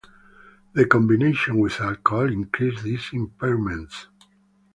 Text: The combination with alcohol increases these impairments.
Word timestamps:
The 0.73 0.87
combination 0.87 1.59
with 1.59 1.79
alcohol 1.79 2.33
increases 2.33 2.81
these 2.81 3.01
impairments. 3.11 4.07